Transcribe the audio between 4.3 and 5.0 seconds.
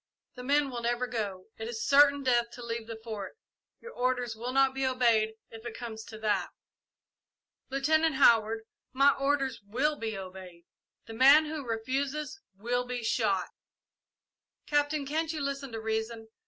will not be